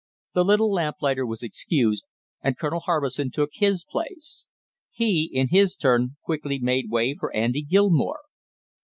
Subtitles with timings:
[0.33, 2.05] The little lamplighter was excused,
[2.41, 4.47] and Colonel Harbison took his: place.
[4.89, 8.21] He, in his turn, quickly made way for Andy Gilmore.